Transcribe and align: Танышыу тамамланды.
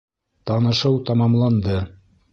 Танышыу 0.45 0.97
тамамланды. 1.05 1.77